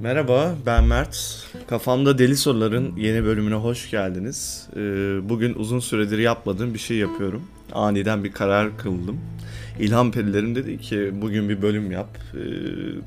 [0.00, 1.46] Merhaba, ben Mert.
[1.68, 4.68] Kafamda Deli Sorular'ın yeni bölümüne hoş geldiniz.
[4.76, 4.80] Ee,
[5.28, 7.42] bugün uzun süredir yapmadığım bir şey yapıyorum.
[7.72, 9.20] Aniden bir karar kıldım.
[9.80, 12.18] İlham Perilerim dedi ki bugün bir bölüm yap.
[12.34, 12.38] Ee,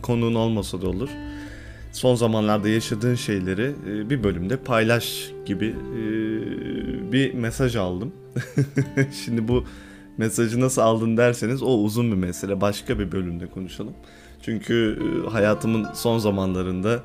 [0.02, 1.09] konuğun olmasa da olur.
[1.91, 6.01] Son zamanlarda yaşadığın şeyleri e, bir bölümde paylaş gibi e,
[7.11, 8.11] bir mesaj aldım.
[9.25, 9.63] Şimdi bu
[10.17, 12.61] mesajı nasıl aldın derseniz o uzun bir mesele.
[12.61, 13.93] Başka bir bölümde konuşalım.
[14.48, 16.99] Çünkü e, hayatımın son zamanlarında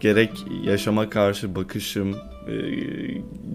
[0.00, 0.30] gerek
[0.64, 2.16] yaşama karşı bakışım,
[2.48, 2.54] e,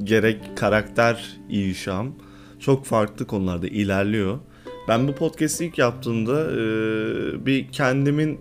[0.03, 2.13] gerek karakter inşam
[2.59, 4.39] çok farklı konularda ilerliyor.
[4.87, 8.39] Ben bu podcast'i ilk yaptığımda e, bir kendimin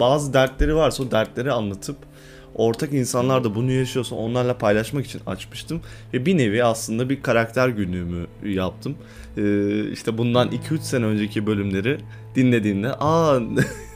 [0.00, 1.96] bazı dertleri varsa o dertleri anlatıp
[2.56, 5.80] ortak insanlar da bunu yaşıyorsa onlarla paylaşmak için açmıştım.
[6.14, 8.94] Ve bir nevi aslında bir karakter günlüğümü yaptım.
[9.36, 11.98] Ee, işte bundan 2-3 sene önceki bölümleri
[12.34, 13.40] dinlediğimde aa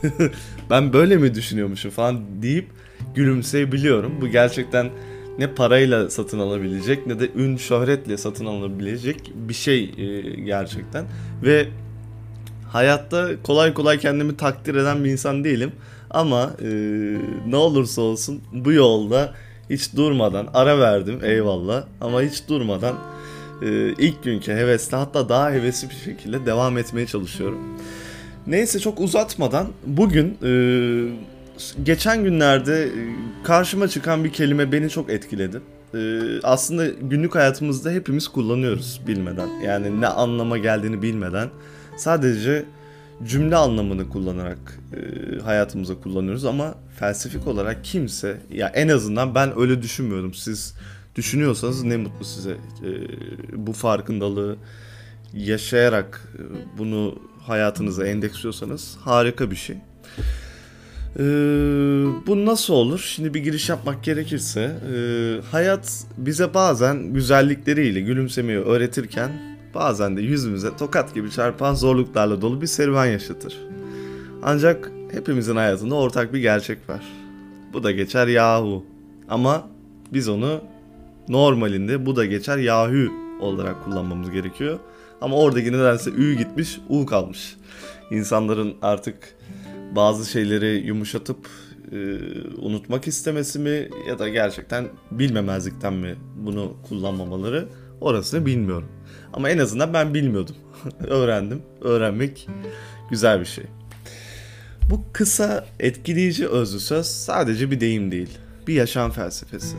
[0.69, 2.67] ben böyle mi düşünüyormuşum falan deyip
[3.15, 4.21] gülümseyebiliyorum.
[4.21, 4.89] Bu gerçekten
[5.37, 11.05] ne parayla satın alabilecek ne de ün şöhretle satın alınabilecek bir şey e, gerçekten.
[11.43, 11.67] Ve
[12.69, 15.71] hayatta kolay kolay kendimi takdir eden bir insan değilim.
[16.13, 16.69] Ama e,
[17.47, 19.33] ne olursa olsun bu yolda
[19.69, 22.95] hiç durmadan ara verdim eyvallah ama hiç durmadan
[23.61, 27.59] e, ilk günkü hevesle hatta daha hevesli bir şekilde devam etmeye çalışıyorum.
[28.47, 30.51] Neyse çok uzatmadan bugün e,
[31.83, 32.91] geçen günlerde e,
[33.43, 35.61] karşıma çıkan bir kelime beni çok etkiledi.
[35.93, 35.99] E,
[36.43, 39.49] aslında günlük hayatımızda hepimiz kullanıyoruz bilmeden.
[39.65, 41.49] Yani ne anlama geldiğini bilmeden.
[41.97, 42.65] Sadece
[43.27, 49.81] cümle anlamını kullanarak e, hayatımıza kullanıyoruz ama felsefik olarak kimse ya en azından ben öyle
[49.81, 50.33] düşünmüyorum.
[50.33, 50.75] Siz
[51.15, 52.51] düşünüyorsanız ne mutlu size.
[52.51, 52.89] E,
[53.67, 54.57] bu farkındalığı
[55.33, 56.41] yaşayarak e,
[56.77, 59.77] bunu hayatınıza endeksliyorsanız harika bir şey.
[61.19, 61.23] Ee,
[62.27, 62.99] bu nasıl olur?
[63.15, 64.95] Şimdi bir giriş yapmak gerekirse e,
[65.51, 72.67] hayat bize bazen güzellikleriyle gülümsemeyi öğretirken bazen de yüzümüze tokat gibi çarpan zorluklarla dolu bir
[72.67, 73.57] serüven yaşatır.
[74.43, 77.01] Ancak hepimizin hayatında ortak bir gerçek var.
[77.73, 78.85] Bu da geçer yahu.
[79.29, 79.67] Ama
[80.13, 80.61] biz onu
[81.29, 84.79] normalinde bu da geçer yahu olarak kullanmamız gerekiyor.
[85.21, 87.57] Ama oradaki nedense ü gitmiş, u kalmış.
[88.11, 89.35] İnsanların artık
[89.95, 91.37] bazı şeyleri yumuşatıp
[91.91, 91.97] e,
[92.57, 97.67] unutmak istemesi mi ya da gerçekten bilmemezlikten mi bunu kullanmamaları
[98.01, 98.87] orasını bilmiyorum.
[99.33, 100.55] Ama en azından ben bilmiyordum.
[101.07, 101.61] Öğrendim.
[101.81, 102.47] Öğrenmek
[103.09, 103.63] güzel bir şey.
[104.89, 108.29] Bu kısa, etkileyici özlü söz sadece bir deyim değil.
[108.67, 109.75] Bir yaşam felsefesi.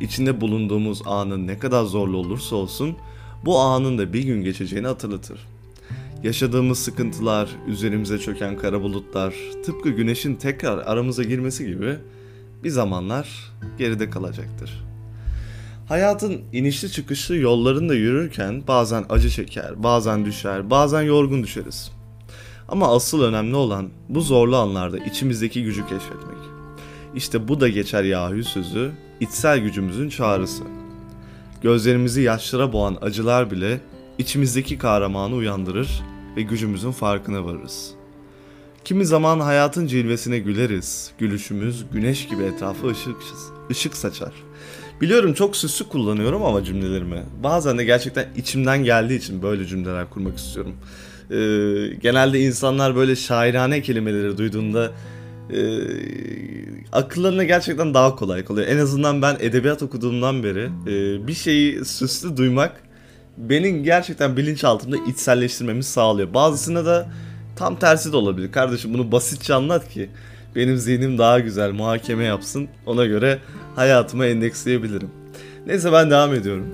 [0.00, 2.96] İçinde bulunduğumuz anın ne kadar zorlu olursa olsun
[3.44, 5.46] bu anın da bir gün geçeceğini hatırlatır.
[6.22, 9.34] Yaşadığımız sıkıntılar, üzerimize çöken kara bulutlar,
[9.64, 11.96] tıpkı güneşin tekrar aramıza girmesi gibi
[12.64, 14.87] bir zamanlar geride kalacaktır.
[15.88, 21.90] Hayatın inişli çıkışlı yollarında yürürken bazen acı çeker, bazen düşer, bazen yorgun düşeriz.
[22.68, 26.38] Ama asıl önemli olan bu zorlu anlarda içimizdeki gücü keşfetmek.
[27.14, 28.90] İşte bu da geçer Yahü sözü,
[29.20, 30.62] içsel gücümüzün çağrısı.
[31.62, 33.80] Gözlerimizi yaşlara boğan acılar bile
[34.18, 36.02] içimizdeki kahramanı uyandırır
[36.36, 37.90] ve gücümüzün farkına varırız.
[38.84, 43.16] Kimi zaman hayatın cilvesine güleriz, gülüşümüz güneş gibi etrafı ışık,
[43.70, 44.32] ışık saçar.
[45.00, 47.22] Biliyorum çok süslü kullanıyorum ama cümlelerimi.
[47.42, 50.74] Bazen de gerçekten içimden geldiği için böyle cümleler kurmak istiyorum.
[51.30, 51.34] Ee,
[52.00, 54.90] genelde insanlar böyle şairane kelimeleri duyduğunda
[55.52, 55.60] e,
[56.92, 58.66] akıllarına gerçekten daha kolay kalıyor.
[58.66, 62.82] En azından ben edebiyat okuduğumdan beri e, bir şeyi süslü duymak
[63.36, 66.34] benim gerçekten bilinçaltımda içselleştirmemi sağlıyor.
[66.34, 67.08] Bazısına da
[67.56, 68.52] tam tersi de olabilir.
[68.52, 70.10] Kardeşim bunu basitçe anlat ki
[70.56, 72.68] benim zihnim daha güzel muhakeme yapsın.
[72.86, 73.38] Ona göre
[73.78, 75.10] hayatıma endeksleyebilirim.
[75.66, 76.66] Neyse ben devam ediyorum.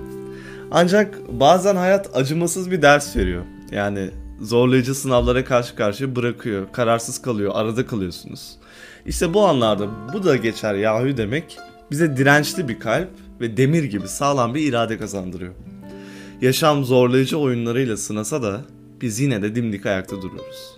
[0.71, 3.43] Ancak bazen hayat acımasız bir ders veriyor.
[3.71, 4.09] Yani
[4.41, 6.65] zorlayıcı sınavlara karşı karşıya bırakıyor.
[6.71, 8.57] Kararsız kalıyor, arada kalıyorsunuz.
[9.05, 11.57] İşte bu anlarda bu da geçer Yahü demek
[11.91, 13.09] bize dirençli bir kalp
[13.41, 15.53] ve demir gibi sağlam bir irade kazandırıyor.
[16.41, 18.61] Yaşam zorlayıcı oyunlarıyla sınasa da
[19.01, 20.77] biz yine de dimdik ayakta duruyoruz.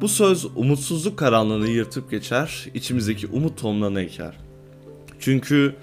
[0.00, 4.43] Bu söz umutsuzluk karanlığını yırtıp geçer, içimizdeki umut tohumlarını eker.
[5.24, 5.74] Çünkü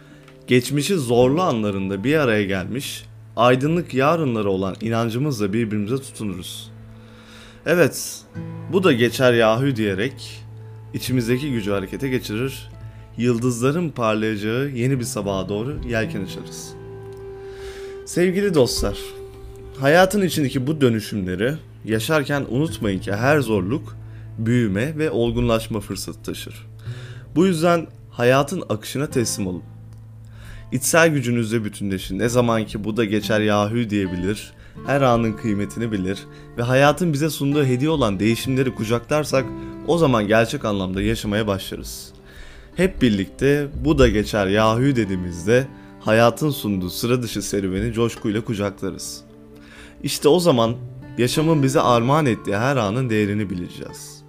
[0.48, 3.06] geçmişi zorlu anlarında bir araya gelmiş,
[3.36, 6.72] aydınlık yarınları olan inancımızla birbirimize tutunuruz.
[7.66, 8.22] Evet,
[8.74, 10.44] bu da geçer Yahü diyerek
[10.94, 12.70] içimizdeki gücü harekete geçirir,
[13.18, 16.74] yıldızların parlayacağı yeni bir sabaha doğru yelken açarız.
[18.06, 18.98] Sevgili dostlar,
[19.80, 21.54] hayatın içindeki bu dönüşümleri
[21.86, 23.98] yaşarken unutmayın ki her zorluk
[24.38, 26.68] büyüme ve olgunlaşma fırsatı taşır.
[27.36, 29.64] Bu yüzden hayatın akışına teslim olun.
[30.72, 32.20] İçsel gücünüzle bütünleşin.
[32.20, 34.54] Ne zaman ki bu da geçer Yahü diyebilir,
[34.86, 36.20] her anın kıymetini bilir
[36.58, 39.46] ve hayatın bize sunduğu hediye olan değişimleri kucaklarsak
[39.88, 42.14] o zaman gerçek anlamda yaşamaya başlarız.
[42.76, 45.68] Hep birlikte bu da geçer Yahü dediğimizde
[46.00, 49.22] hayatın sunduğu sıra dışı serüveni coşkuyla kucaklarız.
[50.04, 50.76] İşte o zaman
[51.18, 54.21] yaşamın bize armağan ettiği her anın değerini bileceğiz.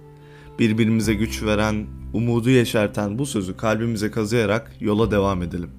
[0.59, 5.69] Birbirimize güç veren, umudu yeşerten bu sözü kalbimize kazıyarak yola devam edelim.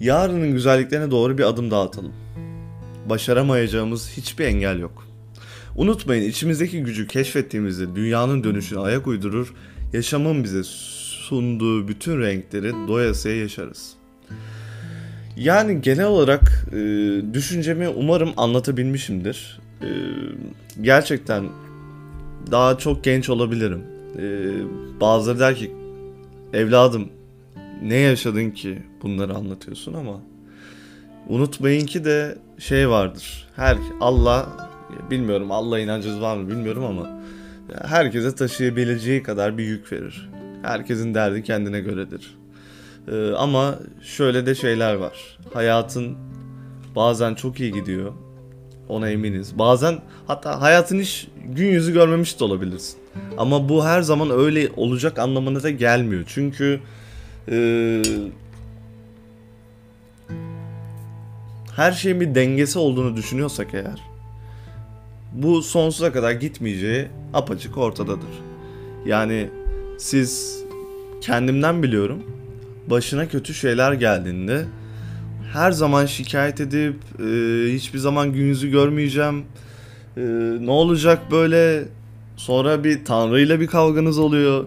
[0.00, 2.12] Yarının güzelliklerine doğru bir adım daha atalım.
[3.08, 5.06] Başaramayacağımız hiçbir engel yok.
[5.76, 9.54] Unutmayın içimizdeki gücü keşfettiğimizde dünyanın dönüşüne ayak uydurur,
[9.92, 13.94] yaşamın bize sunduğu bütün renkleri doyasıya yaşarız.
[15.36, 16.76] Yani genel olarak e,
[17.32, 19.60] düşüncemi umarım anlatabilmişimdir.
[19.82, 19.88] E,
[20.82, 21.44] gerçekten
[22.50, 23.84] daha çok genç olabilirim.
[24.18, 24.24] E,
[25.00, 25.72] bazıları der ki
[26.52, 27.08] evladım
[27.82, 30.20] ne yaşadın ki bunları anlatıyorsun ama
[31.28, 33.48] unutmayın ki de şey vardır.
[33.56, 34.70] Her Allah
[35.10, 37.22] bilmiyorum Allah inancınız var mı bilmiyorum ama
[37.84, 40.30] herkese taşıyabileceği kadar bir yük verir.
[40.62, 42.34] Herkesin derdi kendine göredir.
[43.08, 45.38] Ee, ama şöyle de şeyler var.
[45.52, 46.16] Hayatın
[46.96, 48.12] bazen çok iyi gidiyor.
[48.92, 49.58] Ona eminiz.
[49.58, 52.98] Bazen hatta hayatın hiç gün yüzü görmemiş de olabilirsin.
[53.38, 56.24] Ama bu her zaman öyle olacak anlamına da gelmiyor.
[56.26, 56.80] Çünkü
[57.48, 58.02] e,
[61.76, 64.00] her şeyin bir dengesi olduğunu düşünüyorsak eğer
[65.32, 68.30] bu sonsuza kadar gitmeyeceği apaçık ortadadır.
[69.06, 69.48] Yani
[69.98, 70.62] siz
[71.20, 72.22] kendimden biliyorum
[72.90, 74.64] başına kötü şeyler geldiğinde
[75.52, 77.24] her zaman şikayet edip e,
[77.72, 79.44] hiçbir zaman gün yüzü görmeyeceğim.
[80.16, 80.22] E,
[80.60, 81.84] ne olacak böyle?
[82.36, 84.64] Sonra bir tanrıyla bir kavganız oluyor.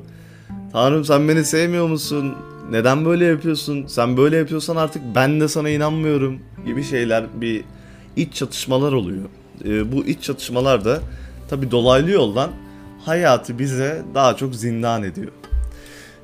[0.72, 2.34] Tanrım sen beni sevmiyor musun?
[2.72, 3.86] Neden böyle yapıyorsun?
[3.88, 7.64] Sen böyle yapıyorsan artık ben de sana inanmıyorum gibi şeyler bir
[8.16, 9.24] iç çatışmalar oluyor.
[9.66, 11.00] E, bu iç çatışmalar da
[11.50, 12.52] tabi dolaylı yoldan
[13.06, 15.32] hayatı bize daha çok zindan ediyor.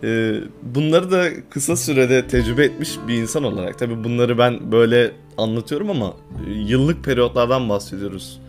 [0.04, 5.90] Ee, bunları da kısa sürede tecrübe etmiş bir insan olarak tabi bunları ben böyle anlatıyorum
[5.90, 6.14] ama
[6.48, 8.40] yıllık periyotlardan bahsediyoruz.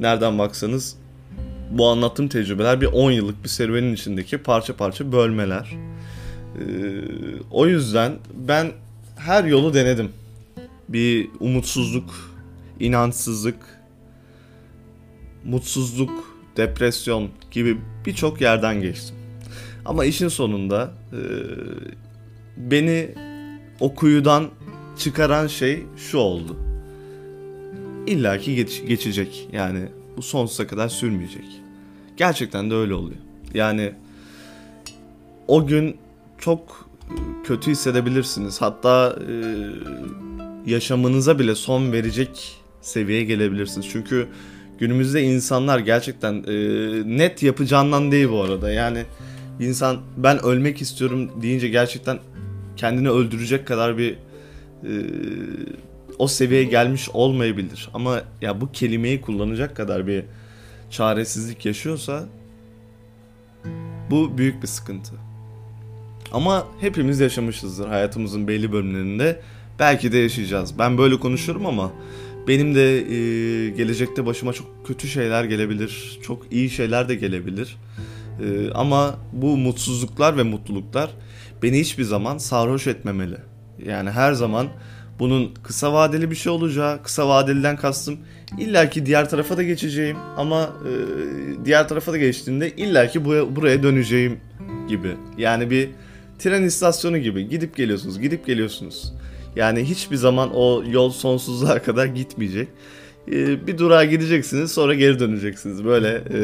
[0.00, 0.96] Nereden baksanız
[1.70, 5.76] bu anlattığım tecrübeler bir 10 yıllık bir serüvenin içindeki parça parça bölmeler.
[6.58, 6.62] Ee,
[7.50, 8.72] o yüzden ben
[9.16, 10.12] her yolu denedim.
[10.88, 12.34] Bir umutsuzluk,
[12.80, 13.56] inançsızlık,
[15.44, 19.13] mutsuzluk, depresyon gibi birçok yerden geçtim.
[19.84, 21.20] Ama işin sonunda e,
[22.56, 23.10] beni
[23.80, 24.48] o kuyudan
[24.98, 26.56] çıkaran şey şu oldu.
[28.06, 29.48] İlla ki geç, geçecek.
[29.52, 31.44] Yani bu sonsuza kadar sürmeyecek.
[32.16, 33.20] Gerçekten de öyle oluyor.
[33.54, 33.92] Yani
[35.48, 35.96] o gün
[36.38, 36.88] çok
[37.44, 38.62] kötü hissedebilirsiniz.
[38.62, 39.34] Hatta e,
[40.70, 43.86] yaşamınıza bile son verecek seviyeye gelebilirsiniz.
[43.92, 44.28] Çünkü
[44.78, 46.54] günümüzde insanlar gerçekten e,
[47.18, 48.72] net yapacağından değil bu arada.
[48.72, 49.04] Yani
[49.60, 52.18] insan ben ölmek istiyorum deyince gerçekten
[52.76, 54.92] kendini öldürecek kadar bir e,
[56.18, 57.88] o seviyeye gelmiş olmayabilir.
[57.94, 60.24] Ama ya bu kelimeyi kullanacak kadar bir
[60.90, 62.24] çaresizlik yaşıyorsa
[64.10, 65.12] bu büyük bir sıkıntı.
[66.32, 69.40] Ama hepimiz yaşamışızdır hayatımızın belli bölümlerinde.
[69.78, 70.78] Belki de yaşayacağız.
[70.78, 71.92] Ben böyle konuşuyorum ama
[72.48, 76.18] benim de e, gelecekte başıma çok kötü şeyler gelebilir.
[76.22, 77.76] Çok iyi şeyler de gelebilir.
[78.40, 81.10] Ee, ama bu mutsuzluklar ve mutluluklar
[81.62, 83.36] beni hiçbir zaman sarhoş etmemeli.
[83.86, 84.68] Yani her zaman
[85.18, 88.18] bunun kısa vadeli bir şey olacağı, kısa vadeliden kastım
[88.58, 90.92] illaki diğer tarafa da geçeceğim ama e,
[91.64, 94.40] diğer tarafa da geçtiğimde illaki buraya, buraya döneceğim
[94.88, 95.16] gibi.
[95.38, 95.88] Yani bir
[96.38, 99.12] tren istasyonu gibi gidip geliyorsunuz, gidip geliyorsunuz.
[99.56, 102.68] Yani hiçbir zaman o yol sonsuzluğa kadar gitmeyecek.
[103.28, 105.84] E, bir durağa gideceksiniz sonra geri döneceksiniz.
[105.84, 106.40] Böyle e,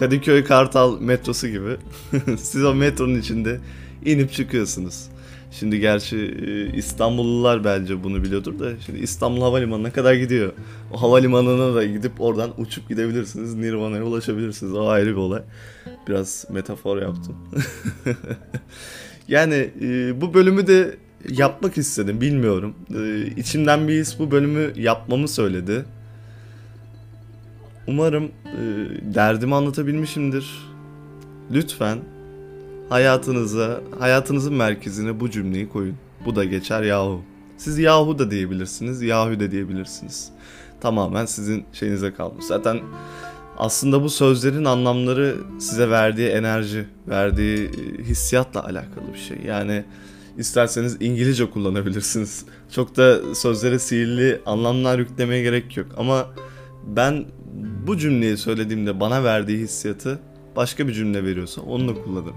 [0.00, 1.76] Kadıköy Kartal metrosu gibi.
[2.38, 3.60] Siz o metronun içinde
[4.04, 5.08] inip çıkıyorsunuz.
[5.50, 10.52] Şimdi gerçi e, İstanbullular bence bunu biliyordur da şimdi İstanbul Havalimanı'na kadar gidiyor.
[10.92, 13.54] O havalimanına da gidip oradan uçup gidebilirsiniz.
[13.54, 14.74] Nirvana'ya ulaşabilirsiniz.
[14.74, 15.42] O ayrı bir olay.
[16.08, 17.36] Biraz metafor yaptım.
[19.28, 20.96] yani e, bu bölümü de
[21.28, 22.74] yapmak istedim bilmiyorum.
[22.94, 25.84] E, içimden bir his bu bölümü yapmamı söyledi.
[27.90, 28.60] Umarım e,
[29.14, 30.68] derdimi anlatabilmişimdir.
[31.52, 31.98] Lütfen
[32.88, 35.94] hayatınıza, hayatınızın merkezine bu cümleyi koyun.
[36.26, 37.22] Bu da geçer yahu.
[37.56, 40.28] Siz yahu da diyebilirsiniz, yahu da diyebilirsiniz.
[40.80, 42.44] Tamamen sizin şeyinize kalmış.
[42.44, 42.80] Zaten
[43.58, 49.38] aslında bu sözlerin anlamları size verdiği enerji, verdiği e, hissiyatla alakalı bir şey.
[49.46, 49.84] Yani
[50.38, 52.44] isterseniz İngilizce kullanabilirsiniz.
[52.74, 55.86] Çok da sözlere sihirli anlamlar yüklemeye gerek yok.
[55.96, 56.26] Ama
[56.86, 57.24] ben
[57.86, 60.18] bu cümleyi söylediğimde bana verdiği hissiyatı
[60.56, 62.36] başka bir cümle veriyorsa onu da kullanırım.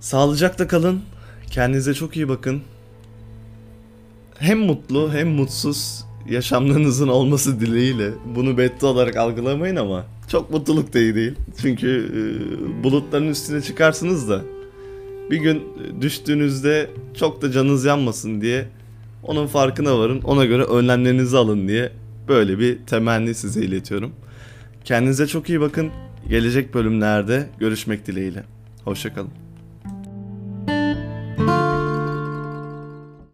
[0.00, 1.00] Sağlıcakla kalın.
[1.50, 2.62] Kendinize çok iyi bakın.
[4.38, 10.98] Hem mutlu hem mutsuz yaşamlarınızın olması dileğiyle bunu beddua olarak algılamayın ama çok mutluluk da
[10.98, 11.34] iyi değil.
[11.62, 14.42] Çünkü e, bulutların üstüne çıkarsınız da
[15.30, 15.62] bir gün
[16.00, 18.68] düştüğünüzde çok da canınız yanmasın diye
[19.22, 20.20] onun farkına varın.
[20.20, 21.92] Ona göre önlemlerinizi alın diye
[22.28, 24.12] böyle bir temenni size iletiyorum.
[24.84, 25.90] Kendinize çok iyi bakın.
[26.28, 28.44] Gelecek bölümlerde görüşmek dileğiyle.
[28.84, 29.43] Hoşçakalın.